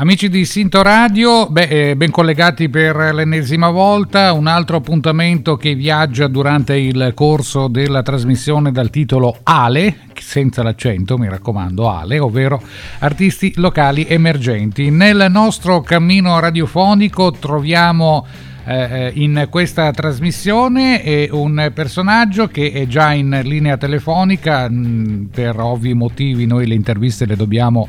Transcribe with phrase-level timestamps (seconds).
[0.00, 5.74] Amici di Sinto Radio, beh, eh, ben collegati per l'ennesima volta, un altro appuntamento che
[5.74, 12.62] viaggia durante il corso della trasmissione dal titolo Ale, senza l'accento mi raccomando Ale, ovvero
[13.00, 14.88] artisti locali emergenti.
[14.88, 18.26] Nel nostro cammino radiofonico troviamo
[18.64, 25.60] eh, eh in questa trasmissione un personaggio che è già in linea telefonica, mh, per
[25.60, 27.86] ovvi motivi noi le interviste le dobbiamo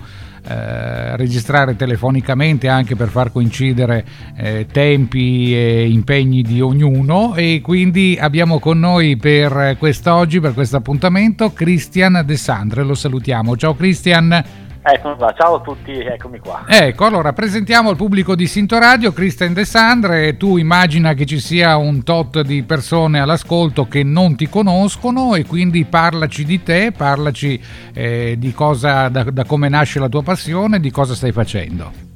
[0.48, 4.06] eh, registrare telefonicamente anche per far coincidere
[4.36, 10.78] eh, tempi e impegni di ognuno e quindi abbiamo con noi per quest'oggi, per questo
[10.78, 13.56] appuntamento, Christian De Sandre, lo salutiamo.
[13.56, 14.70] Ciao Christian.
[14.84, 16.64] Eccomi qua, ciao a tutti, eccomi qua.
[16.68, 21.40] Ecco, allora presentiamo il pubblico di Sinto Radio, Cristian De Sandre, tu immagina che ci
[21.40, 26.92] sia un tot di persone all'ascolto che non ti conoscono e quindi parlaci di te,
[26.92, 27.62] parlaci
[27.94, 32.11] eh, di cosa, da, da come nasce la tua passione, di cosa stai facendo.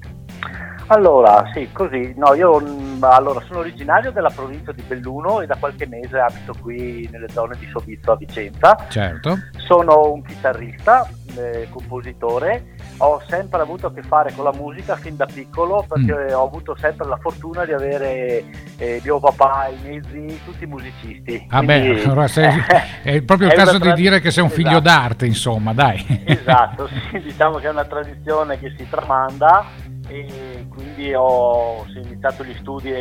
[0.88, 5.56] Allora, sì, così, no, io mm, allora, sono originario della provincia di Belluno e da
[5.56, 8.78] qualche mese abito qui nelle zone di Sovizzo a Vicenza.
[8.88, 9.36] Certo.
[9.58, 15.16] Sono un chitarrista, eh, compositore, ho sempre avuto a che fare con la musica fin
[15.16, 16.36] da piccolo perché mm.
[16.36, 18.44] ho avuto sempre la fortuna di avere
[18.78, 21.48] eh, mio papà, i miei zii, tutti musicisti.
[21.50, 22.64] Ah Quindi, beh, allora sei,
[23.02, 24.84] è proprio il caso di dire che sei un figlio esatto.
[24.84, 26.24] d'arte, insomma, dai.
[26.26, 29.66] Esatto, sì, diciamo che è una tradizione che si tramanda
[30.08, 32.92] e quindi ho iniziato gli studi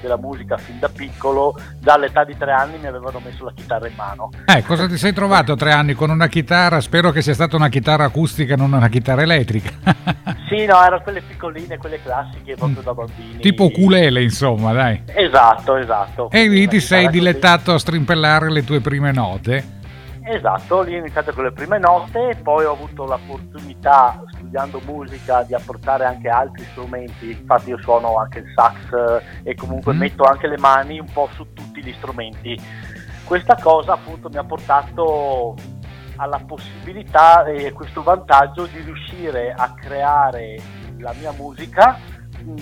[0.00, 3.94] della musica fin da piccolo, dall'età di tre anni mi avevano messo la chitarra in
[3.96, 4.30] mano.
[4.46, 6.80] Eh, cosa ti sei trovato a tre anni con una chitarra?
[6.80, 9.70] Spero che sia stata una chitarra acustica non una chitarra elettrica.
[10.48, 13.38] sì, no, erano quelle piccoline, quelle classiche proprio da bambini.
[13.38, 15.02] Tipo ukulele, insomma, dai.
[15.06, 16.30] Esatto, esatto.
[16.30, 17.76] E lì ti sei dilettato così.
[17.76, 19.73] a strimpellare le tue prime note.
[20.26, 25.52] Esatto, lì ho iniziato con le prime note, poi ho avuto l'opportunità, studiando musica, di
[25.52, 29.98] apportare anche altri strumenti, infatti io suono anche il sax e comunque mm.
[29.98, 32.58] metto anche le mani un po' su tutti gli strumenti.
[33.24, 35.56] Questa cosa appunto mi ha portato
[36.16, 40.58] alla possibilità e questo vantaggio di riuscire a creare
[40.98, 41.98] la mia musica,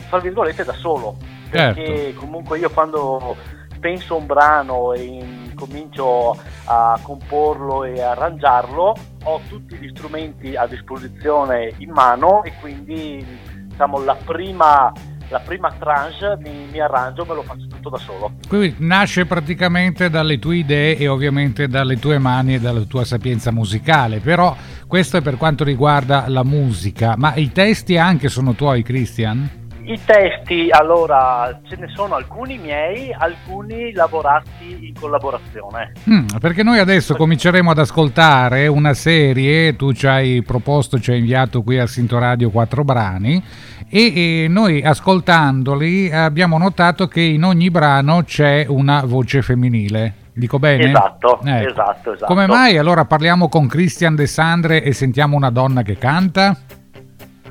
[0.08, 1.16] tra virgolette, da solo.
[1.48, 2.20] Perché certo.
[2.20, 3.36] comunque io quando
[3.82, 8.94] penso un brano e comincio a comporlo e arrangiarlo,
[9.24, 13.26] ho tutti gli strumenti a disposizione in mano e quindi
[13.66, 14.92] diciamo, la prima
[15.28, 18.32] la prima tranche mi, mi, arrangio, me lo faccio tutto da solo.
[18.46, 23.50] Quindi nasce praticamente dalle tue idee e ovviamente dalle tue mani e dalla tua sapienza
[23.50, 24.54] musicale, però
[24.86, 29.61] questo è per quanto riguarda la musica, ma i testi anche sono tuoi, Christian?
[29.92, 35.92] I testi, allora, ce ne sono alcuni miei, alcuni lavorati in collaborazione.
[36.08, 41.18] Mm, perché noi adesso cominceremo ad ascoltare una serie, tu ci hai proposto, ci hai
[41.18, 43.42] inviato qui a Sinto Radio quattro brani
[43.86, 50.14] e, e noi ascoltandoli abbiamo notato che in ogni brano c'è una voce femminile.
[50.32, 50.88] Dico bene?
[50.88, 51.68] Esatto, ecco.
[51.68, 52.24] esatto, esatto.
[52.32, 56.56] Come mai allora parliamo con Christian De Sandre e sentiamo una donna che canta?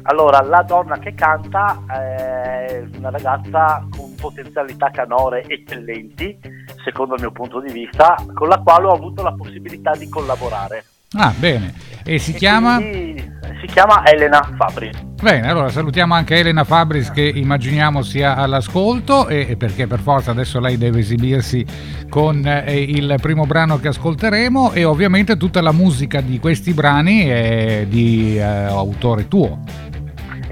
[0.04, 6.40] Allora, la donna che canta è una ragazza con potenzialità canore eccellenti,
[6.84, 10.86] secondo il mio punto di vista, con la quale ho avuto la possibilità di collaborare.
[11.14, 11.74] Ah, bene.
[12.04, 12.78] E si e chiama?
[12.80, 15.10] Si chiama Elena Fabris.
[15.22, 20.60] Bene, allora salutiamo anche Elena Fabris che immaginiamo sia all'ascolto e, perché per forza adesso
[20.60, 21.64] lei deve esibirsi
[22.10, 27.26] con eh, il primo brano che ascolteremo e ovviamente tutta la musica di questi brani
[27.26, 29.60] è di eh, autore tuo.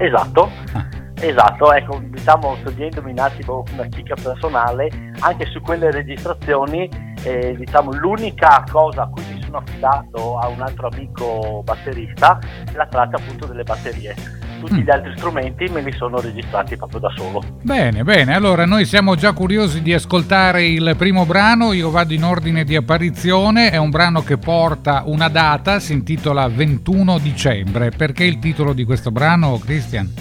[0.00, 0.50] Esatto.
[0.72, 0.88] Ah.
[1.22, 4.88] Esatto, ecco, diciamo, togliendomi un attimo una chicca personale,
[5.18, 6.88] anche su quelle registrazioni,
[7.22, 12.38] eh, diciamo, l'unica cosa a cui mi sono affidato a un altro amico batterista
[12.72, 14.14] è la traccia appunto delle batterie.
[14.60, 14.78] Tutti mm.
[14.82, 17.42] gli altri strumenti me li sono registrati proprio da solo.
[17.62, 22.22] Bene, bene, allora noi siamo già curiosi di ascoltare il primo brano, io vado in
[22.24, 27.90] ordine di apparizione, è un brano che porta una data, si intitola 21 dicembre.
[27.90, 30.12] Perché il titolo di questo brano, Christian?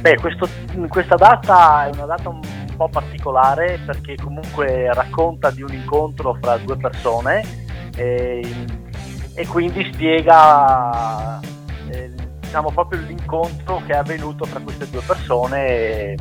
[0.00, 0.48] Beh, questo,
[0.88, 2.40] questa data è una data un
[2.76, 7.42] po' particolare perché comunque racconta di un incontro fra due persone
[7.96, 8.44] e,
[9.34, 11.40] e quindi spiega
[11.88, 12.12] eh,
[12.56, 16.14] diciamo proprio l'incontro che è avvenuto fra queste due persone.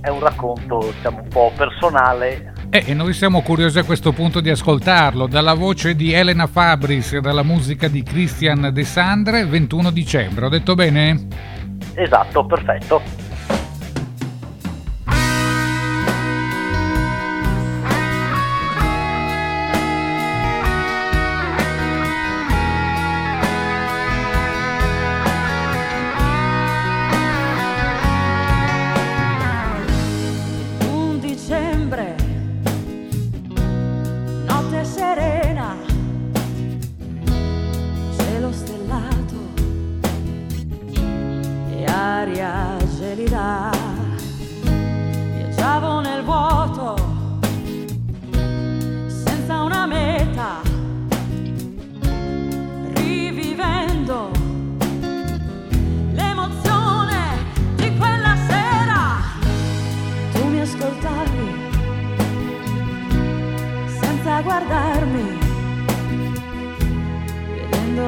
[0.00, 4.40] È un racconto diciamo, un po' personale eh, e noi siamo curiosi a questo punto
[4.40, 5.26] di ascoltarlo.
[5.26, 10.46] Dalla voce di Elena Fabris e dalla musica di Christian De Sandre, 21 dicembre.
[10.46, 11.26] Ho detto bene?
[11.94, 13.00] Esatto, perfetto.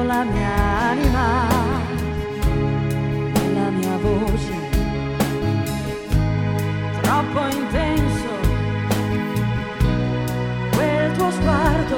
[0.03, 0.55] La mia
[0.91, 1.47] anima,
[3.55, 4.53] la mia voce,
[7.01, 8.31] troppo intenso,
[10.75, 11.97] quel tuo sguardo,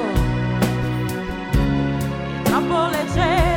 [2.44, 3.49] troppo leggero,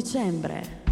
[0.00, 0.89] dicembre.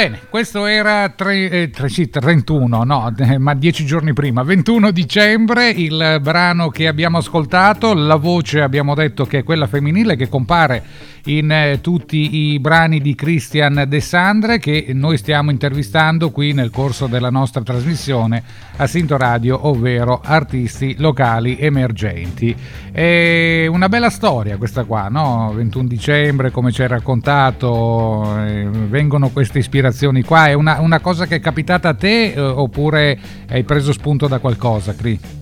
[0.00, 4.92] Bene, questo era tre, eh, tre- sì, 31, no, eh, ma dieci giorni prima, 21
[4.92, 10.26] dicembre, il brano che abbiamo ascoltato, la voce abbiamo detto che è quella femminile che
[10.30, 10.82] compare
[11.24, 16.70] in eh, tutti i brani di Christian De Sandre che noi stiamo intervistando qui nel
[16.70, 18.42] corso della nostra trasmissione
[18.76, 22.56] a Sinto Radio, ovvero artisti locali emergenti.
[22.90, 25.52] È una bella storia questa qua, no?
[25.54, 29.88] 21 dicembre, come ci hai raccontato, eh, vengono queste ispirazioni
[30.24, 30.46] qua.
[30.46, 33.18] È una, una cosa che è capitata a te eh, oppure
[33.48, 35.38] hai preso spunto da qualcosa, Cri?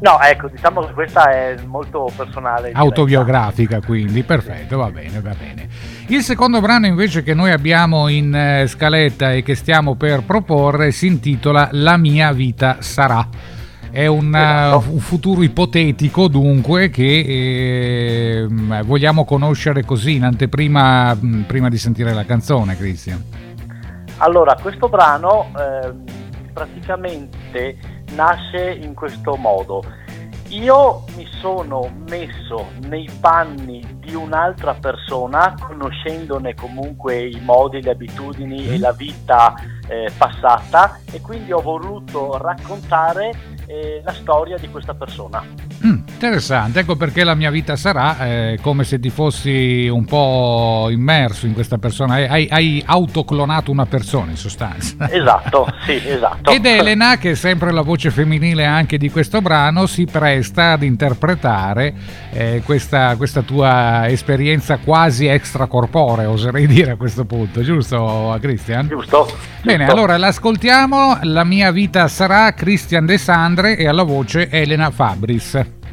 [0.00, 2.72] No, ecco, diciamo che questa è molto personale.
[2.74, 5.66] Autobiografica, quindi, perfetto, va bene, va bene.
[6.08, 10.90] Il secondo brano invece che noi abbiamo in eh, scaletta e che stiamo per proporre
[10.90, 13.26] si intitola La mia vita sarà.
[13.90, 14.90] È un, Esatto.
[14.90, 18.46] uh, un futuro ipotetico dunque che eh,
[18.84, 21.16] vogliamo conoscere così in anteprima
[21.46, 23.22] prima di sentire la canzone, Cristian.
[24.18, 26.04] Allora, questo brano ehm,
[26.52, 27.76] praticamente
[28.12, 29.82] nasce in questo modo.
[30.48, 38.68] Io mi sono messo nei panni di un'altra persona, conoscendone comunque i modi, le abitudini
[38.68, 39.54] e la vita
[39.88, 45.42] eh, passata e quindi ho voluto raccontare eh, la storia di questa persona.
[45.84, 50.88] Mm, interessante, ecco perché la mia vita sarà eh, come se ti fossi un po'
[50.90, 55.08] immerso in questa persona, hai, hai- autoclonato una persona in sostanza.
[55.14, 56.50] Esatto, sì, esatto.
[56.50, 60.82] Ed Elena, che è sempre la voce femminile anche di questo brano, si presta ad
[60.82, 61.94] interpretare
[62.30, 68.88] eh, questa, questa tua esperienza quasi extracorporea, oserei dire a questo punto, giusto Christian?
[68.88, 69.28] Giusto?
[69.76, 75.83] Bene, allora l'ascoltiamo, La mia vita sarà Christian De Sandre e alla voce Elena Fabris.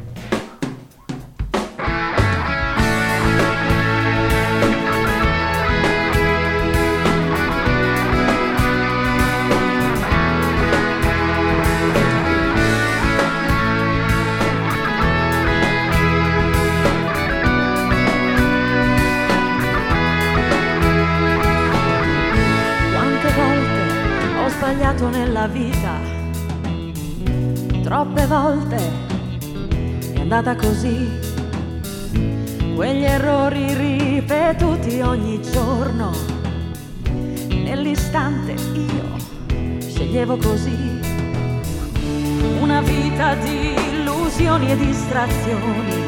[30.34, 31.10] Andata così.
[32.74, 36.10] Quegli errori ripetuti ogni giorno.
[37.48, 41.00] Nell'istante io sceglievo così.
[42.60, 46.00] Una vita di illusioni e distrazioni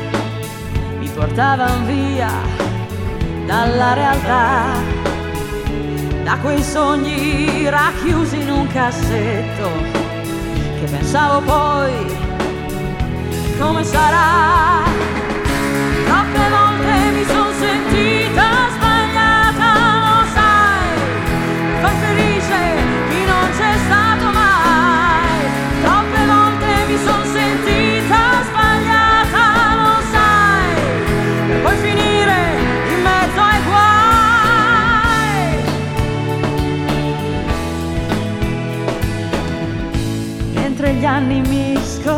[1.00, 2.30] mi portavano via
[3.44, 4.72] dalla realtà
[6.22, 9.68] da quei sogni racchiusi in un cassetto
[10.80, 12.23] che pensavo poi
[13.58, 14.82] come sarà.
[16.04, 19.70] Troppe volte mi sono sentita sbagliata,
[20.04, 20.98] lo sai,
[21.80, 22.58] far felice
[23.10, 25.38] chi non c'è stato mai.
[25.82, 29.44] Troppe volte mi sono sentita sbagliata,
[29.82, 30.74] lo sai,
[31.48, 32.38] per poi finire
[32.92, 33.92] in mezzo ai guai.
[40.54, 41.53] Mentre gli anni mi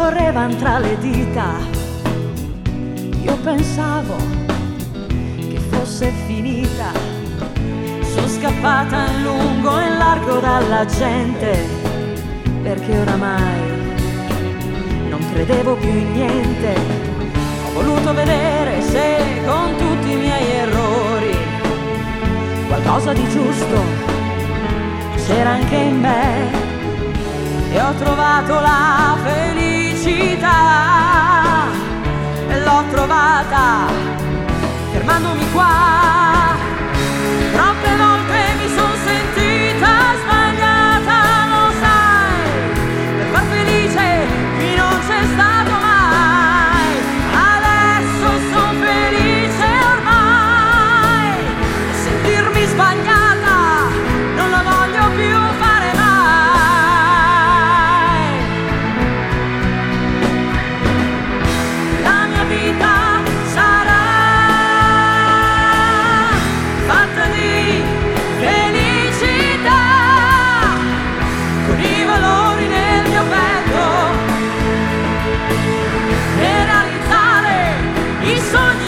[0.07, 1.57] scorrevano tra le dita,
[3.23, 4.15] io pensavo
[5.51, 6.93] che fosse finita.
[8.15, 11.59] Sono scappata in lungo e in largo dalla gente,
[12.63, 13.61] perché oramai
[15.09, 16.75] non credevo più in niente.
[17.67, 21.37] Ho voluto vedere se con tutti i miei errori
[22.69, 23.83] qualcosa di giusto
[25.27, 26.65] c'era anche in me
[27.73, 29.76] e ho trovato la felicità
[32.49, 33.87] e l'ho trovata
[34.93, 36.46] fermandomi qua.
[78.55, 78.86] I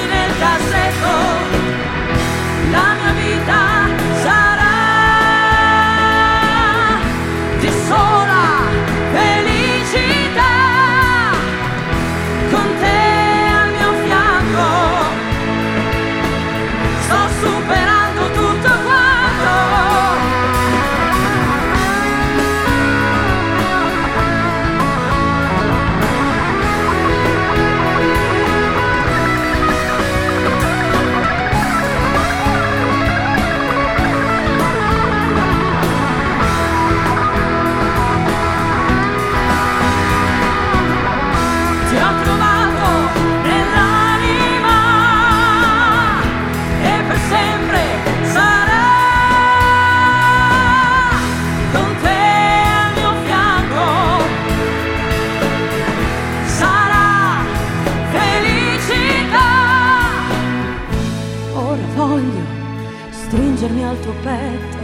[63.59, 64.79] stringermi al tuo petto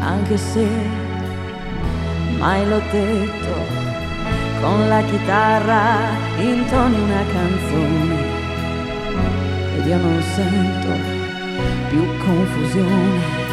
[0.00, 0.68] anche se
[2.38, 3.54] mai l'ho detto
[4.60, 8.16] con la chitarra intoni una canzone
[9.78, 10.88] ed io non sento
[11.88, 13.45] più confusione.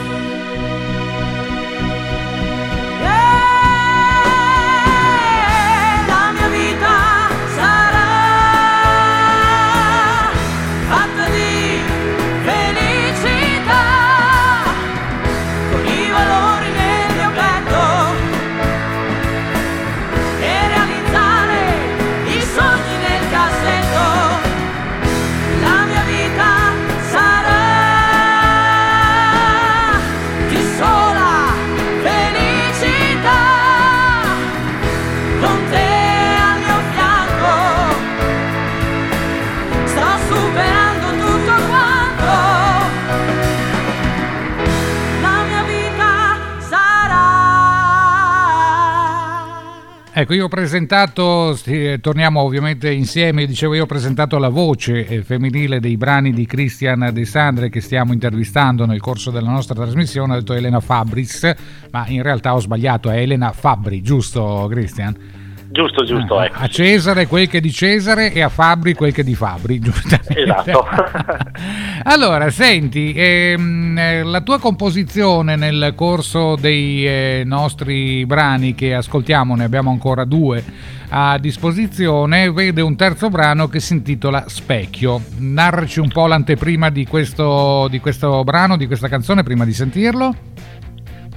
[50.23, 55.21] Ecco, io ho presentato, sì, torniamo ovviamente insieme, dicevo io ho presentato la voce eh,
[55.21, 60.31] femminile dei brani di Christian De Sandre che stiamo intervistando nel corso della nostra trasmissione,
[60.31, 61.53] ho detto Elena Fabris,
[61.91, 65.42] ma in realtà ho sbagliato, è Elena Fabri, giusto Christian?
[65.73, 66.37] Giusto, giusto.
[66.37, 66.59] Ah, ecco.
[66.59, 69.79] A Cesare quel che è di Cesare e a Fabri quel che è di Fabri,
[69.81, 70.39] giustamente.
[70.39, 70.85] Esatto.
[72.05, 79.55] allora, senti, ehm, eh, la tua composizione nel corso dei eh, nostri brani che ascoltiamo,
[79.55, 80.63] ne abbiamo ancora due
[81.09, 85.21] a disposizione, vede un terzo brano che si intitola Specchio.
[85.37, 90.35] Narraci un po' l'anteprima di questo, di questo brano, di questa canzone, prima di sentirlo.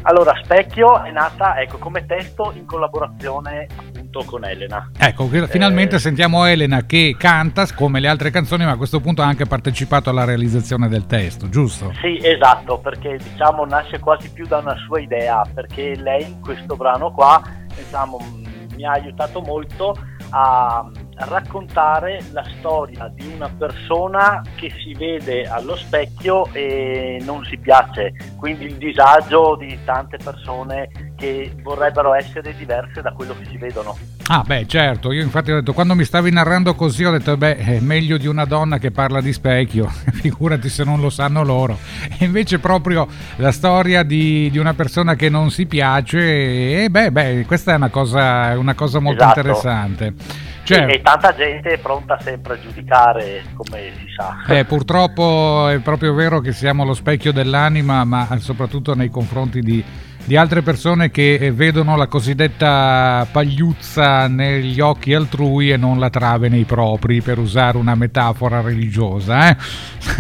[0.03, 3.67] Allora, Specchio è nata ecco, come testo in collaborazione
[4.17, 4.91] appunto con Elena.
[4.99, 5.99] Ecco, finalmente eh...
[5.99, 10.11] sentiamo Elena che canta come le altre canzoni, ma a questo punto ha anche partecipato
[10.11, 11.93] alla realizzazione del testo, giusto?
[12.01, 16.77] Sì, esatto, perché diciamo nasce quasi più da una sua idea, perché lei in questo
[16.77, 17.43] brano qua,
[17.75, 18.19] diciamo,
[18.75, 19.97] mi ha aiutato molto
[20.31, 27.57] a raccontare la storia di una persona che si vede allo specchio e non si
[27.59, 33.57] piace, quindi il disagio di tante persone che vorrebbero essere diverse da quello che si
[33.57, 33.97] vedono.
[34.29, 37.57] Ah beh certo, io infatti ho detto quando mi stavi narrando così ho detto beh
[37.57, 41.79] è meglio di una donna che parla di specchio, figurati se non lo sanno loro.
[42.19, 43.07] E invece proprio
[43.37, 47.77] la storia di, di una persona che non si piace e beh, beh questa è
[47.77, 49.39] una cosa, una cosa molto esatto.
[49.41, 50.15] interessante.
[50.67, 50.93] Certo.
[50.93, 54.43] E, tanta gente è pronta sempre a giudicare, come si sa.
[54.49, 59.85] Eh, purtroppo è proprio vero che siamo lo specchio dell'anima, ma soprattutto nei confronti di
[60.27, 66.11] di altre persone che eh, vedono la cosiddetta pagliuzza negli occhi altrui e non la
[66.11, 69.51] trave nei propri, per usare una metafora religiosa.
[69.51, 69.57] Eh?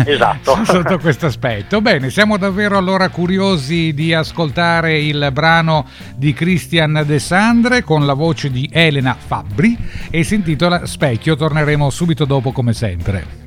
[0.06, 0.58] Esatto.
[0.64, 1.80] Sotto questo aspetto.
[1.80, 8.14] Bene, siamo davvero allora curiosi di ascoltare il brano di Christian De Sandre con la
[8.14, 9.76] voce di Elena Fabbri
[10.08, 11.34] e si intitola Specchio.
[11.34, 13.45] Torneremo subito dopo come sempre.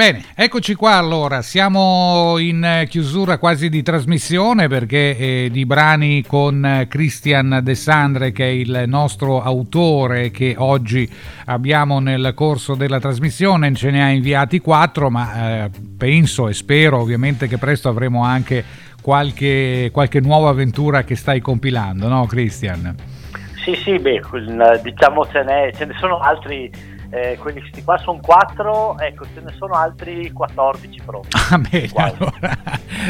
[0.00, 6.86] Bene, eccoci qua allora, siamo in chiusura quasi di trasmissione perché eh, di brani con
[6.88, 11.06] Christian De Sandre che è il nostro autore che oggi
[11.44, 16.98] abbiamo nel corso della trasmissione, ce ne ha inviati quattro ma eh, penso e spero
[16.98, 18.64] ovviamente che presto avremo anche
[19.02, 22.94] qualche, qualche nuova avventura che stai compilando, no Christian?
[23.62, 24.22] Sì, sì, beh,
[24.82, 25.44] diciamo ce
[25.76, 31.02] ce ne sono altri eh, quelli qua sono 4, ecco ce ne sono altri 14
[31.04, 31.28] pronti.
[31.50, 32.58] Ah, bene, allora,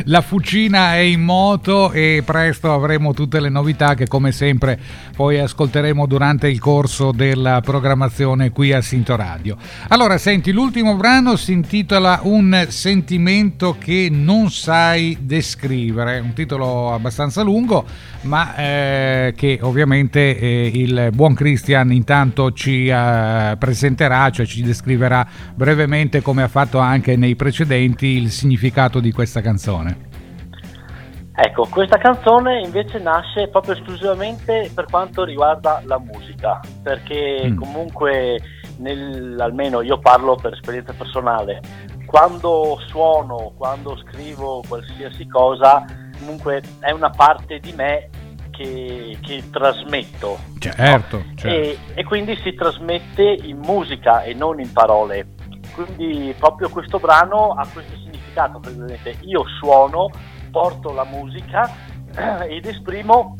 [0.05, 4.79] la fucina è in moto e presto avremo tutte le novità che come sempre
[5.14, 9.57] poi ascolteremo durante il corso della programmazione qui a Sinto Radio.
[9.88, 17.43] Allora, senti, l'ultimo brano si intitola Un sentimento che non sai descrivere, un titolo abbastanza
[17.43, 17.85] lungo,
[18.23, 25.27] ma eh, che ovviamente eh, il buon Christian intanto ci eh, presenterà, cioè ci descriverà
[25.55, 29.69] brevemente come ha fatto anche nei precedenti il significato di questa canzone.
[31.42, 37.56] Ecco, questa canzone invece nasce proprio esclusivamente per quanto riguarda la musica, perché mm.
[37.56, 38.38] comunque,
[38.78, 41.61] nel, almeno io parlo per esperienza personale,
[42.04, 45.85] quando suono, quando scrivo qualsiasi cosa,
[46.18, 48.11] comunque è una parte di me
[48.50, 50.38] che, che trasmetto.
[50.59, 51.24] Certo, no?
[51.37, 51.48] certo.
[51.48, 55.28] E, e, quindi si trasmette in musica e non in parole.
[55.72, 58.10] Quindi proprio questo brano ha questo significato,
[59.23, 60.11] io suono,
[60.51, 61.71] porto la musica
[62.49, 63.37] ed esprimo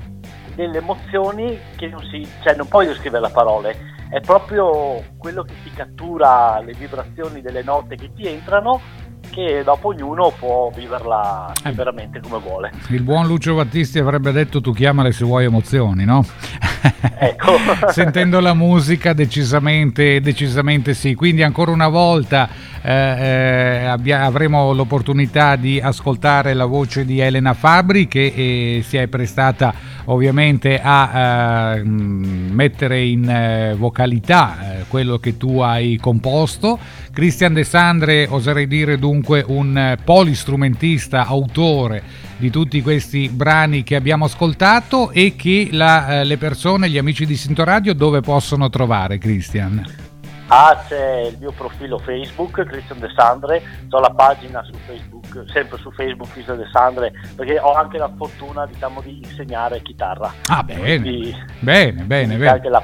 [0.55, 3.76] delle emozioni che non si, cioè non puoi descrivere a parole,
[4.11, 8.81] è proprio quello che ti cattura le vibrazioni delle note che ti entrano
[9.30, 11.72] che dopo ognuno può viverla eh.
[11.72, 12.72] veramente come vuole.
[12.88, 16.24] Il buon Lucio Battisti avrebbe detto tu chiamale se vuoi emozioni, no?
[17.22, 17.52] Ecco.
[17.92, 22.48] Sentendo la musica decisamente, decisamente sì, quindi ancora una volta
[22.80, 28.96] eh, eh, abbia, avremo l'opportunità di ascoltare la voce di Elena Fabri che eh, si
[28.96, 29.74] è prestata
[30.06, 36.78] ovviamente a eh, mettere in eh, vocalità eh, quello che tu hai composto.
[37.12, 42.02] Cristian De Sandre, oserei dire dunque un polistrumentista, autore
[42.36, 47.36] di tutti questi brani che abbiamo ascoltato e che la, le persone, gli amici di
[47.36, 50.08] Sinto Radio dove possono trovare Cristian?
[50.52, 55.19] Ah, c'è il mio profilo Facebook, Cristian De Sandre, ho la pagina su Facebook,
[55.52, 60.32] sempre su Facebook Cristian De Sandre, perché ho anche la fortuna diciamo, di insegnare chitarra.
[60.46, 62.48] Ah, bene, Quindi, bene, bene, bene.
[62.48, 62.82] Anche la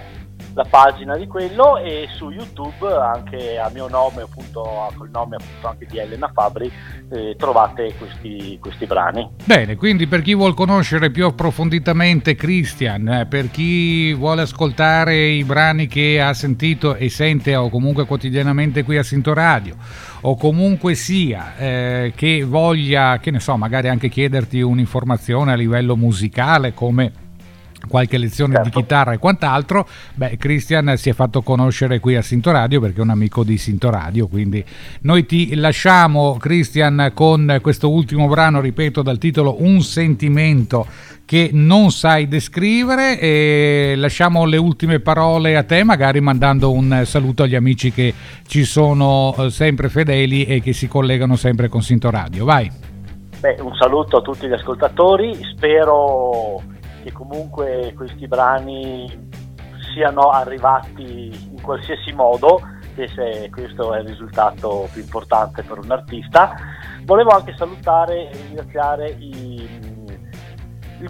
[0.57, 4.63] la pagina di quello e su YouTube anche a mio nome appunto
[4.97, 6.73] col nome appunto anche di Elena Fabri
[7.11, 9.29] eh, trovate questi, questi, brani.
[9.45, 15.45] Bene quindi per chi vuol conoscere più approfonditamente Christian eh, per chi vuole ascoltare i
[15.45, 19.77] brani che ha sentito e sente o comunque quotidianamente qui a Sinto Radio
[20.23, 25.97] o comunque sia eh, che voglia che ne so magari anche chiederti un'informazione a livello
[25.97, 27.25] musicale come
[27.89, 28.69] qualche lezione certo.
[28.69, 32.99] di chitarra e quant'altro, beh, Christian si è fatto conoscere qui a Sinto Radio perché
[32.99, 34.65] è un amico di Sinto Radio, quindi
[35.03, 40.87] noi ti lasciamo Christian con questo ultimo brano, ripeto, dal titolo Un sentimento
[41.27, 47.43] che non sai descrivere e lasciamo le ultime parole a te, magari mandando un saluto
[47.43, 48.15] agli amici che
[48.47, 52.45] ci sono eh, sempre fedeli e che si collegano sempre con Sinto Radio.
[52.45, 52.71] Vai.
[53.41, 56.63] Beh, un saluto a tutti gli ascoltatori, spero
[57.07, 59.29] che comunque questi brani
[59.95, 62.61] siano arrivati in qualsiasi modo,
[62.97, 66.57] che se questo è il risultato più importante per un artista.
[67.05, 69.69] Volevo anche salutare e ringraziare i,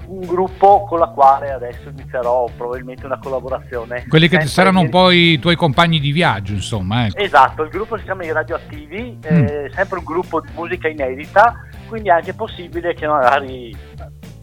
[0.09, 4.05] un gruppo con la quale adesso inizierò probabilmente una collaborazione.
[4.07, 7.07] Quelli che saranno un po' i tuoi compagni di viaggio, insomma.
[7.07, 7.17] Ecco.
[7.17, 9.69] Esatto, il gruppo si chiama I Radioattivi, mm.
[9.71, 13.75] sempre un gruppo di musica inedita, quindi è anche possibile che magari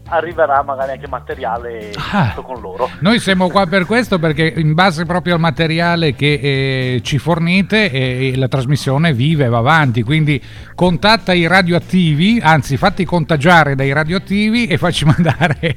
[0.08, 2.90] arriverà magari anche materiale ah, con loro.
[3.00, 7.90] Noi siamo qua per questo perché in base proprio al materiale che eh, ci fornite
[7.90, 10.40] eh, la trasmissione vive, va avanti, quindi
[10.74, 15.76] contatta i radioattivi, anzi fatti contagiare dai radioattivi e facci mandare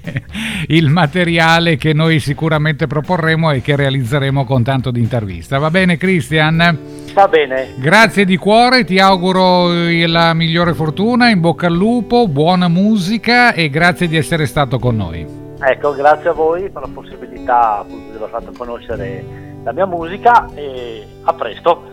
[0.67, 5.57] il materiale che noi sicuramente proporremo e che realizzeremo con tanto di intervista.
[5.57, 7.05] Va bene Cristian?
[7.17, 7.73] Va bene.
[7.77, 9.69] Grazie di cuore, ti auguro
[10.05, 14.95] la migliore fortuna, in bocca al lupo, buona musica e grazie di essere stato con
[14.95, 15.25] noi.
[15.59, 19.25] Ecco, grazie a voi per la possibilità appunto, di aver fatto conoscere
[19.63, 21.85] la mia musica e a presto.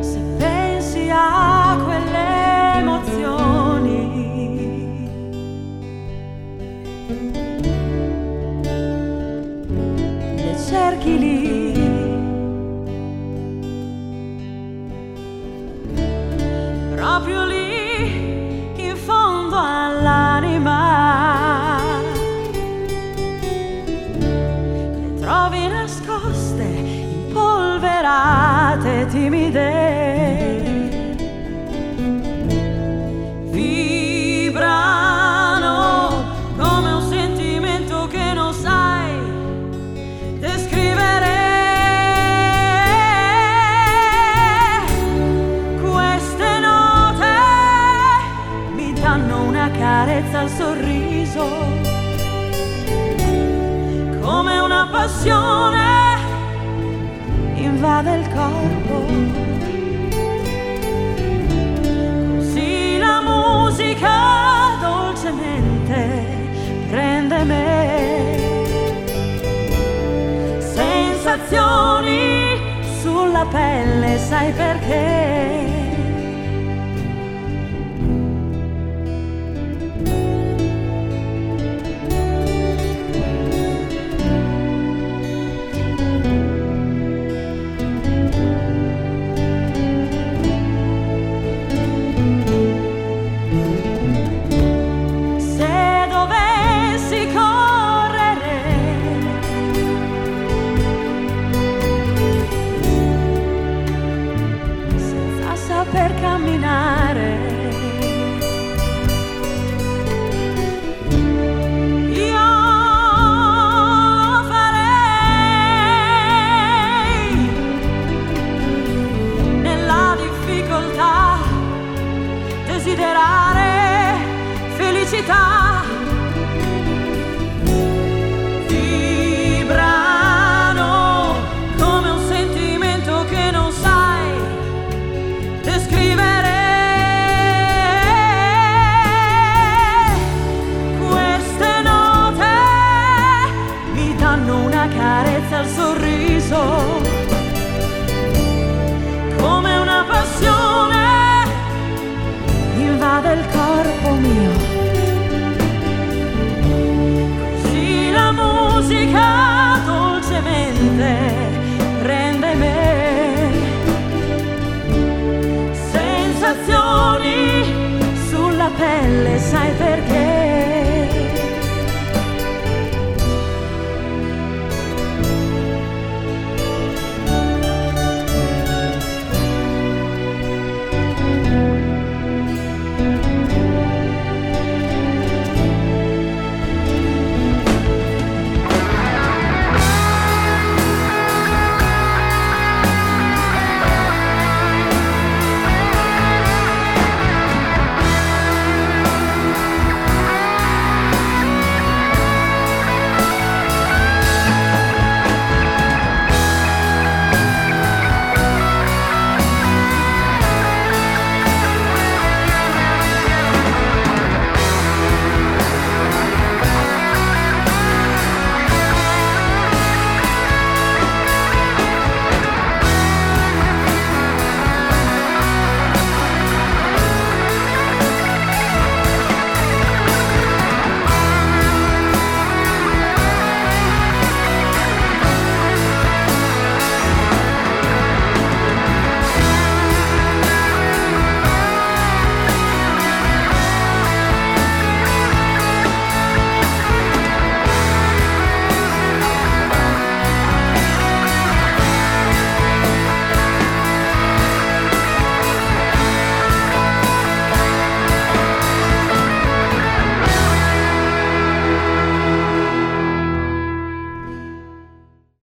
[0.00, 4.14] Se pensi a quelle emozioni
[10.34, 11.45] le cerchi lì
[17.06, 21.78] proprio lì in fondo all'anima.
[24.90, 30.05] Le trovi nascoste, impolverate, timide.
[55.26, 56.18] passione
[57.56, 59.04] invade il corpo.
[62.36, 66.24] Così la musica dolcemente
[66.88, 68.38] prende me.
[70.60, 72.14] Sensazioni
[73.00, 75.65] sulla pelle, sai perché?